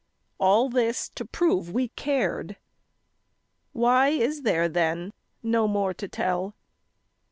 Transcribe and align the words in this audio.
All 0.39 0.67
this 0.67 1.09
to 1.09 1.23
prove 1.25 1.71
we 1.71 1.89
cared. 1.89 2.57
Why 3.71 4.07
is 4.07 4.41
there 4.41 4.67
then 4.67 5.13
No 5.43 5.67
more 5.67 5.93
to 5.93 6.07
tell? 6.07 6.55